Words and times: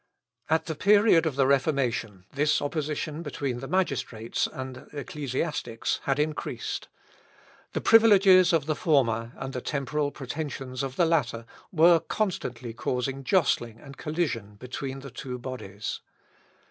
At 0.49 0.65
the 0.65 0.73
period 0.73 1.27
of 1.27 1.35
the 1.35 1.45
Reformation 1.45 2.25
this 2.33 2.59
opposition 2.59 3.21
between 3.21 3.59
the 3.59 3.67
magistrates 3.67 4.47
and 4.51 4.87
ecclesiastics 4.93 5.99
had 6.05 6.17
increased. 6.17 6.87
The 7.73 7.81
privileges 7.81 8.51
of 8.51 8.65
the 8.65 8.73
former, 8.75 9.31
and 9.35 9.53
the 9.53 9.61
temporal 9.61 10.09
pretensions 10.09 10.81
of 10.81 10.95
the 10.95 11.05
latter, 11.05 11.45
were 11.71 11.99
constantly 11.99 12.73
causing 12.73 13.23
jostling 13.23 13.79
and 13.79 13.95
collision 13.95 14.55
between 14.55 15.01
the 15.01 15.11
two 15.11 15.37
bodies. 15.37 16.01